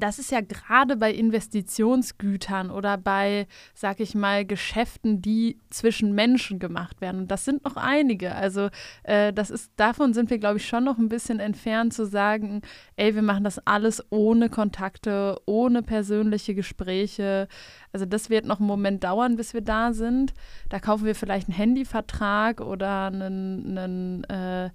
das 0.00 0.18
ist 0.18 0.30
ja 0.30 0.40
gerade 0.40 0.96
bei 0.96 1.12
Investitionsgütern 1.12 2.70
oder 2.70 2.96
bei, 2.98 3.46
sag 3.74 4.00
ich 4.00 4.14
mal, 4.14 4.44
Geschäften, 4.44 5.22
die 5.22 5.60
zwischen 5.70 6.14
Menschen 6.14 6.58
gemacht 6.58 7.00
werden. 7.00 7.22
Und 7.22 7.30
das 7.30 7.44
sind 7.44 7.64
noch 7.64 7.76
einige. 7.76 8.34
Also 8.34 8.68
äh, 9.04 9.32
das 9.32 9.50
ist, 9.50 9.72
davon 9.76 10.14
sind 10.14 10.30
wir, 10.30 10.38
glaube 10.38 10.58
ich, 10.58 10.66
schon 10.66 10.84
noch 10.84 10.98
ein 10.98 11.08
bisschen 11.08 11.40
entfernt 11.40 11.94
zu 11.94 12.06
sagen, 12.06 12.62
ey, 12.96 13.14
wir 13.14 13.22
machen 13.22 13.44
das 13.44 13.58
alles 13.66 14.04
ohne 14.10 14.48
Kontakte, 14.48 15.40
ohne 15.46 15.82
persönliche 15.82 16.54
Gespräche. 16.54 17.48
Also 17.92 18.06
das 18.06 18.30
wird 18.30 18.46
noch 18.46 18.60
einen 18.60 18.68
Moment 18.68 19.04
dauern, 19.04 19.36
bis 19.36 19.54
wir 19.54 19.62
da 19.62 19.92
sind. 19.92 20.34
Da 20.68 20.80
kaufen 20.80 21.04
wir 21.04 21.14
vielleicht 21.14 21.48
einen 21.48 21.56
Handyvertrag 21.56 22.60
oder 22.60 23.06
einen, 23.06 23.78
einen, 23.78 24.24
äh, 24.24 24.70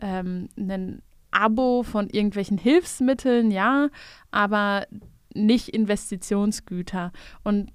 ähm, 0.00 0.48
einen 0.56 1.02
Abo 1.30 1.82
von 1.82 2.08
irgendwelchen 2.08 2.58
Hilfsmitteln, 2.58 3.50
ja, 3.50 3.88
aber 4.30 4.86
nicht 5.34 5.68
Investitionsgüter. 5.68 7.12
Und 7.44 7.70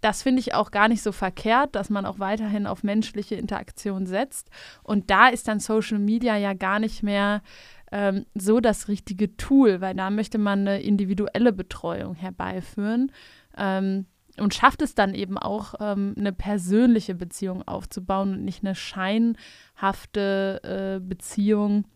das 0.00 0.22
finde 0.22 0.40
ich 0.40 0.54
auch 0.54 0.70
gar 0.70 0.88
nicht 0.88 1.02
so 1.02 1.12
verkehrt, 1.12 1.74
dass 1.74 1.90
man 1.90 2.06
auch 2.06 2.18
weiterhin 2.18 2.66
auf 2.66 2.82
menschliche 2.84 3.34
Interaktion 3.34 4.06
setzt. 4.06 4.48
Und 4.82 5.10
da 5.10 5.28
ist 5.28 5.48
dann 5.48 5.60
Social 5.60 5.98
Media 5.98 6.36
ja 6.36 6.54
gar 6.54 6.78
nicht 6.78 7.02
mehr 7.02 7.42
ähm, 7.90 8.26
so 8.34 8.60
das 8.60 8.88
richtige 8.88 9.36
Tool, 9.36 9.80
weil 9.80 9.94
da 9.94 10.10
möchte 10.10 10.38
man 10.38 10.60
eine 10.60 10.80
individuelle 10.80 11.52
Betreuung 11.52 12.14
herbeiführen. 12.14 13.10
Ähm, 13.56 14.06
und 14.38 14.54
schafft 14.54 14.82
es 14.82 14.94
dann 14.94 15.14
eben 15.14 15.36
auch, 15.36 15.74
ähm, 15.80 16.14
eine 16.16 16.32
persönliche 16.32 17.16
Beziehung 17.16 17.66
aufzubauen 17.66 18.34
und 18.34 18.44
nicht 18.44 18.64
eine 18.64 18.76
scheinhafte 18.76 20.60
äh, 20.62 21.00
Beziehung, 21.04 21.86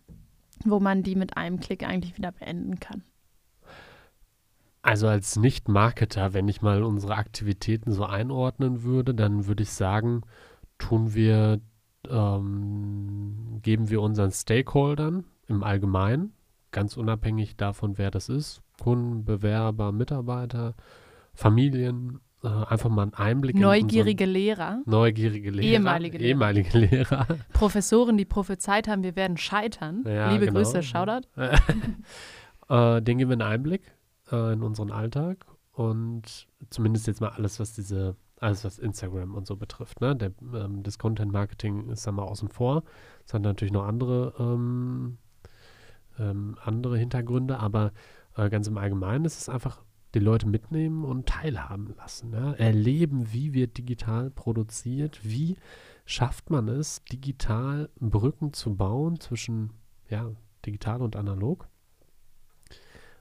wo 0.71 0.81
man 0.81 1.03
die 1.03 1.17
mit 1.17 1.37
einem 1.37 1.61
Klick 1.61 1.85
eigentlich 1.85 2.17
wieder 2.17 2.33
beenden 2.33 2.81
kann. 2.81 3.03
Also 4.83 5.07
als 5.07 5.37
Nicht-Marketer, 5.37 6.35
wenn 6.35 6.49
ich 6.49 6.61
mal 6.61 6.83
unsere 6.83 7.15
Aktivitäten 7.15 7.93
so 7.93 8.05
einordnen 8.05 8.83
würde, 8.83 9.15
dann 9.15 9.47
würde 9.47 9.63
ich 9.63 9.71
sagen, 9.71 10.23
tun 10.79 11.15
wir, 11.15 11.61
ähm, 12.09 13.61
geben 13.63 13.91
wir 13.91 14.03
unseren 14.03 14.33
Stakeholdern 14.33 15.25
im 15.47 15.63
Allgemeinen, 15.63 16.33
ganz 16.73 16.97
unabhängig 16.97 17.57
davon, 17.57 17.97
wer 17.97 18.11
das 18.11 18.29
ist, 18.29 18.61
Kunden, 18.81 19.25
Bewerber, 19.25 19.93
Mitarbeiter, 19.93 20.75
Familien, 21.33 22.21
äh, 22.45 22.49
einfach 22.49 22.91
mal 22.91 23.03
einen 23.03 23.15
Einblick 23.15 23.57
Neugierige 23.57 24.25
Lehrer, 24.25 24.73
in 24.73 24.77
unseren, 24.79 24.91
neugierige 24.91 25.51
Lehrer, 25.51 25.67
Ehemalige 25.67 26.19
Lehrer. 26.19 26.29
ehemalige 26.29 26.79
Lehrer, 26.79 27.27
Professoren, 27.53 28.17
die 28.17 28.25
prophezeit 28.25 28.89
haben, 28.89 29.03
wir 29.03 29.17
werden 29.17 29.37
scheitern. 29.37 30.05
Ja, 30.07 30.33
Liebe 30.33 30.47
genau. 30.47 30.59
Grüße, 30.59 30.83
Shoutout. 30.83 31.29
äh, 32.69 33.03
den 33.03 33.19
geben 33.19 33.31
wir 33.31 33.35
einen 33.35 33.43
Einblick 33.43 33.83
äh, 34.31 34.53
in 34.53 34.63
unseren 34.63 34.91
Alltag 34.91 35.47
und 35.73 36.49
zumindest 36.71 37.07
jetzt 37.07 37.21
mal 37.21 37.31
alles, 37.31 37.61
was 37.61 37.75
diese, 37.75 38.17
alles 38.41 38.65
was 38.65 38.79
Instagram 38.79 39.35
und 39.35 39.47
so 39.47 39.57
betrifft. 39.57 40.01
Ne? 40.01 40.17
Der, 40.17 40.33
ähm, 40.55 40.83
das 40.83 40.99
Content 40.99 41.33
Marketing 41.33 41.91
ist 41.91 42.07
da 42.07 42.13
mal 42.13 42.25
außen 42.25 42.49
vor. 42.49 42.83
Es 43.27 43.35
hat 43.35 43.43
natürlich 43.43 43.73
noch 43.73 43.87
andere, 43.87 44.35
ähm, 44.39 45.19
ähm, 46.19 46.57
andere 46.63 46.99
Hintergründe, 46.99 47.59
aber 47.59 47.93
äh, 48.37 48.51
ganz 48.51 48.67
im 48.67 48.79
Allgemeinen 48.79 49.25
ist 49.25 49.39
es 49.39 49.49
einfach 49.49 49.83
die 50.15 50.19
Leute 50.19 50.47
mitnehmen 50.47 51.05
und 51.05 51.29
teilhaben 51.29 51.95
lassen. 51.97 52.33
Ja? 52.33 52.53
Erleben, 52.53 53.33
wie 53.33 53.55
wird 53.55 53.79
digital 53.79 54.31
produziert, 54.31 55.21
wie 55.23 55.57
schafft 56.05 56.51
man 56.51 56.69
es, 56.69 57.03
digital 57.11 57.89
Brücken 58.01 58.53
zu 58.53 58.75
bauen 58.75 59.21
zwischen 59.21 59.71
ja, 60.09 60.31
digital 60.67 61.03
und 61.03 61.17
analog. 61.17 61.69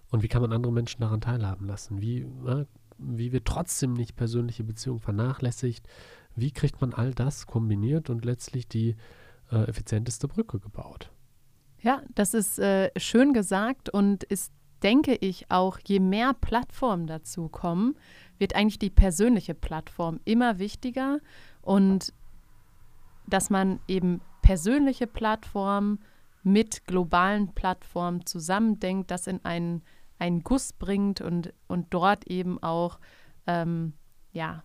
Und 0.10 0.24
wie 0.24 0.27
kann 0.27 0.41
man 0.41 0.51
andere 0.51 0.74
Menschen 0.74 1.01
daran 1.01 1.21
teilhaben 1.21 1.65
lassen? 1.65 2.01
Wie, 2.01 2.19
äh, 2.19 2.65
wie 2.98 3.31
wird 3.31 3.45
trotzdem 3.45 3.93
nicht 3.93 4.15
persönliche 4.15 4.63
Beziehungen 4.63 5.00
vernachlässigt? 5.00 5.88
Wie 6.36 6.51
kriegt 6.51 6.81
man 6.81 6.93
all 6.93 7.13
das 7.13 7.48
kombiniert 7.48 8.10
und 8.10 8.25
letztlich 8.25 8.67
die 8.67 8.95
äh, 9.51 9.63
effizienteste 9.63 10.27
Brücke 10.27 10.60
gebaut? 10.60 11.12
Ja, 11.79 12.03
das 12.13 12.33
ist 12.33 12.60
äh, 12.60 12.91
schön 12.98 13.33
gesagt 13.33 13.89
und 13.89 14.24
ist, 14.25 14.51
denke 14.83 15.15
ich, 15.15 15.50
auch 15.50 15.79
je 15.85 16.00
mehr 16.00 16.33
Plattformen 16.33 17.07
dazu 17.07 17.50
kommen, 17.50 17.95
wird 18.38 18.55
eigentlich 18.55 18.79
die 18.79 18.89
persönliche 18.89 19.53
Plattform 19.53 20.19
immer 20.25 20.59
wichtiger 20.59 21.19
und 21.61 22.13
dass 23.27 23.50
man 23.50 23.79
eben 23.88 24.21
persönliche 24.41 25.07
Plattformen 25.07 26.00
mit 26.43 26.85
globalen 26.88 27.53
Plattformen 27.53 28.25
zusammendenkt, 28.25 29.11
das 29.11 29.27
in 29.27 29.43
einen, 29.45 29.83
einen 30.17 30.43
Guss 30.43 30.73
bringt 30.73 31.21
und, 31.21 31.53
und 31.67 31.88
dort 31.91 32.25
eben 32.27 32.61
auch 32.63 33.00
ähm, 33.47 33.93
ja, 34.33 34.63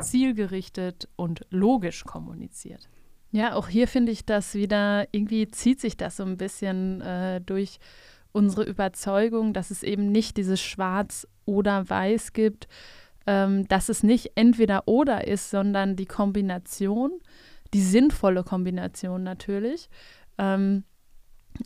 zielgerichtet 0.00 1.08
und 1.16 1.46
logisch 1.50 2.04
kommuniziert. 2.04 2.88
Ja, 3.30 3.54
auch 3.54 3.68
hier 3.68 3.88
finde 3.88 4.12
ich 4.12 4.24
das 4.24 4.54
wieder, 4.54 5.08
irgendwie 5.12 5.48
zieht 5.48 5.80
sich 5.80 5.96
das 5.96 6.16
so 6.16 6.24
ein 6.24 6.36
bisschen 6.36 7.00
äh, 7.00 7.40
durch 7.40 7.78
unsere 8.34 8.64
Überzeugung, 8.64 9.52
dass 9.52 9.70
es 9.70 9.82
eben 9.82 10.10
nicht 10.10 10.36
dieses 10.36 10.60
Schwarz 10.60 11.26
oder 11.46 11.88
Weiß 11.88 12.32
gibt, 12.32 12.68
ähm, 13.26 13.66
dass 13.68 13.88
es 13.88 14.02
nicht 14.02 14.32
entweder 14.34 14.86
oder 14.86 15.26
ist, 15.26 15.50
sondern 15.50 15.96
die 15.96 16.06
Kombination, 16.06 17.12
die 17.72 17.80
sinnvolle 17.80 18.42
Kombination 18.42 19.22
natürlich. 19.22 19.88
Ähm, 20.36 20.84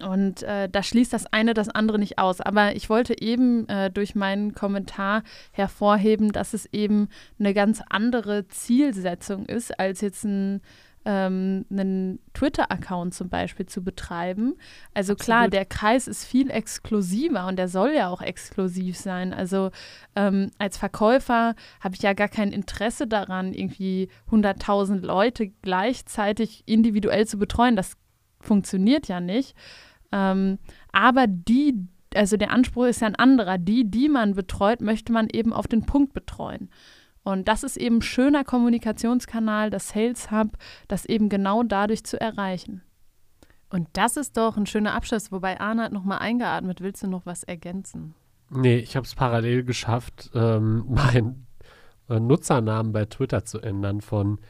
und 0.06 0.42
äh, 0.42 0.68
da 0.68 0.82
schließt 0.82 1.14
das 1.14 1.26
eine 1.32 1.54
das 1.54 1.70
andere 1.70 1.98
nicht 1.98 2.18
aus. 2.18 2.42
Aber 2.42 2.76
ich 2.76 2.90
wollte 2.90 3.18
eben 3.20 3.66
äh, 3.70 3.90
durch 3.90 4.14
meinen 4.14 4.54
Kommentar 4.54 5.22
hervorheben, 5.52 6.30
dass 6.30 6.52
es 6.52 6.66
eben 6.66 7.08
eine 7.38 7.54
ganz 7.54 7.82
andere 7.88 8.46
Zielsetzung 8.48 9.46
ist, 9.46 9.78
als 9.80 10.02
jetzt 10.02 10.24
ein 10.24 10.60
ähm, 11.04 11.64
einen 11.70 12.18
Twitter-Account 12.34 13.14
zum 13.14 13.28
Beispiel 13.28 13.66
zu 13.66 13.82
betreiben. 13.82 14.56
Also 14.94 15.12
Absolut. 15.12 15.24
klar, 15.24 15.48
der 15.48 15.64
Kreis 15.64 16.06
ist 16.06 16.24
viel 16.24 16.50
exklusiver 16.50 17.46
und 17.46 17.56
der 17.56 17.68
soll 17.68 17.92
ja 17.92 18.08
auch 18.08 18.22
exklusiv 18.22 18.96
sein. 18.96 19.32
Also 19.32 19.70
ähm, 20.16 20.50
als 20.58 20.76
Verkäufer 20.76 21.54
habe 21.80 21.94
ich 21.94 22.02
ja 22.02 22.12
gar 22.12 22.28
kein 22.28 22.52
Interesse 22.52 23.06
daran, 23.06 23.52
irgendwie 23.52 24.08
100.000 24.30 25.00
Leute 25.00 25.48
gleichzeitig 25.62 26.62
individuell 26.66 27.26
zu 27.26 27.38
betreuen. 27.38 27.76
Das 27.76 27.96
funktioniert 28.40 29.08
ja 29.08 29.20
nicht. 29.20 29.54
Ähm, 30.12 30.58
aber 30.92 31.26
die, 31.26 31.74
also 32.14 32.36
der 32.36 32.50
Anspruch 32.50 32.86
ist 32.86 33.00
ja 33.00 33.06
ein 33.06 33.16
anderer. 33.16 33.58
Die, 33.58 33.90
die 33.90 34.08
man 34.08 34.34
betreut, 34.34 34.80
möchte 34.80 35.12
man 35.12 35.28
eben 35.32 35.52
auf 35.52 35.68
den 35.68 35.86
Punkt 35.86 36.12
betreuen. 36.12 36.70
Und 37.28 37.46
das 37.46 37.62
ist 37.62 37.76
eben 37.76 37.98
ein 37.98 38.02
schöner 38.02 38.42
Kommunikationskanal, 38.42 39.68
das 39.68 39.90
Sales 39.90 40.30
Hub, 40.30 40.56
das 40.88 41.04
eben 41.04 41.28
genau 41.28 41.62
dadurch 41.62 42.02
zu 42.02 42.18
erreichen. 42.18 42.80
Und 43.68 43.86
das 43.92 44.16
ist 44.16 44.38
doch 44.38 44.56
ein 44.56 44.64
schöner 44.64 44.94
Abschluss, 44.94 45.30
wobei 45.30 45.60
Arne 45.60 45.82
hat 45.82 45.92
nochmal 45.92 46.20
eingeatmet. 46.20 46.80
Willst 46.80 47.02
du 47.02 47.06
noch 47.06 47.26
was 47.26 47.42
ergänzen? 47.42 48.14
Nee, 48.48 48.78
ich 48.78 48.96
habe 48.96 49.04
es 49.04 49.14
parallel 49.14 49.64
geschafft, 49.64 50.30
ähm, 50.34 50.86
meinen 50.88 51.46
äh, 52.08 52.18
Nutzernamen 52.18 52.92
bei 52.92 53.04
Twitter 53.04 53.44
zu 53.44 53.60
ändern 53.60 54.00
von 54.00 54.40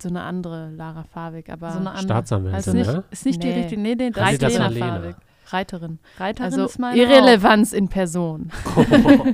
so 0.00 0.08
eine 0.08 0.22
andere 0.22 0.70
Lara 0.70 1.04
Farbig. 1.04 1.50
Aber 1.50 1.70
so 1.70 1.78
eine 1.78 1.90
andere. 1.90 2.04
Staatsanwältin, 2.04 2.54
also 2.54 2.72
nicht, 2.72 2.86
ne? 2.86 3.04
Ist 3.10 3.26
nicht 3.26 3.42
nee. 3.42 3.52
die 3.52 3.60
richtige. 3.60 3.80
Nee, 3.80 3.94
nee, 3.94 4.10
Reiterin 4.14 4.78
Farbig. 4.78 5.16
Reiterin. 5.48 5.98
Reiterin 6.18 6.44
also 6.52 6.64
ist 6.64 6.78
meine 6.78 6.98
Irrelevanz 6.98 7.72
auch. 7.72 7.78
in 7.78 7.88
Person. 7.88 8.50
Oh. 8.76 9.26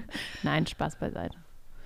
Nein, 0.43 0.67
Spaß 0.67 0.97
beiseite. 0.97 1.37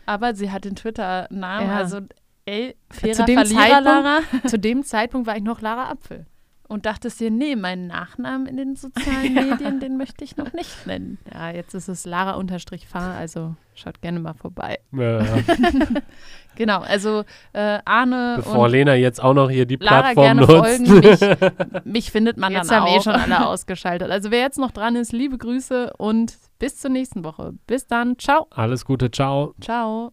Aber 0.06 0.34
sie 0.34 0.50
hat 0.50 0.64
den 0.64 0.74
Twitter-Namen. 0.74 1.68
Ja. 1.68 1.76
Also, 1.76 2.00
ey, 2.46 2.74
fairer 2.90 3.14
zu 3.14 3.24
dem 3.24 3.36
Verlierer, 3.36 3.60
Zeitpunkt, 3.60 3.84
Lara. 3.84 4.48
Zu 4.48 4.58
dem 4.58 4.82
Zeitpunkt 4.84 5.26
war 5.26 5.36
ich 5.36 5.42
noch 5.42 5.60
Lara 5.60 5.90
Apfel 5.90 6.26
und 6.74 6.86
dachtest 6.86 7.20
dir, 7.20 7.30
nee, 7.30 7.54
meinen 7.54 7.86
Nachnamen 7.86 8.46
in 8.46 8.56
den 8.56 8.74
sozialen 8.76 9.34
ja. 9.36 9.42
Medien, 9.42 9.78
den 9.80 9.96
möchte 9.96 10.24
ich 10.24 10.36
noch 10.36 10.52
nicht 10.52 10.86
nennen. 10.86 11.18
Ja, 11.32 11.50
jetzt 11.50 11.72
ist 11.72 11.88
es 11.88 12.04
Lara-Fahr, 12.04 13.14
also 13.16 13.54
schaut 13.74 14.02
gerne 14.02 14.18
mal 14.18 14.34
vorbei. 14.34 14.80
Ja. 14.92 15.24
genau, 16.56 16.80
also 16.80 17.24
äh, 17.52 17.78
Arne 17.84 18.34
Bevor 18.36 18.68
Lena 18.68 18.94
jetzt 18.96 19.22
auch 19.22 19.34
noch 19.34 19.50
hier 19.50 19.66
die 19.66 19.76
Lara 19.76 20.12
Plattform 20.12 20.24
gerne 20.24 20.40
nutzt. 20.40 20.86
Folgen, 20.88 21.00
mich, 21.00 21.84
mich 21.84 22.10
findet 22.10 22.36
man 22.38 22.52
jetzt 22.52 22.70
dann 22.70 22.82
haben 22.82 22.88
auch. 22.88 22.96
eh 22.98 23.02
schon 23.02 23.14
alle 23.14 23.46
ausgeschaltet. 23.46 24.10
Also 24.10 24.30
wer 24.32 24.40
jetzt 24.40 24.58
noch 24.58 24.72
dran 24.72 24.96
ist, 24.96 25.12
liebe 25.12 25.38
Grüße 25.38 25.92
und 25.96 26.36
bis 26.58 26.78
zur 26.80 26.90
nächsten 26.90 27.24
Woche. 27.24 27.54
Bis 27.68 27.86
dann, 27.86 28.18
ciao. 28.18 28.48
Alles 28.50 28.84
Gute, 28.84 29.10
ciao. 29.12 29.54
Ciao. 29.60 30.12